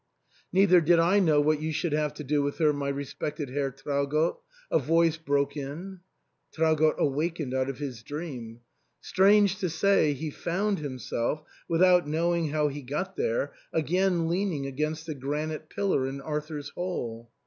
[0.51, 3.69] "Neither did I know what you should have to do with her, my respected Herr
[3.69, 4.39] Traugott,"
[4.71, 5.99] a voice broke in.
[6.51, 8.61] Traugott awakened out of his dream.
[8.99, 15.05] Strange to say, he found himself, without knowing how he got there, again leaning against
[15.05, 17.29] the granite pillar in Arthur's Hall.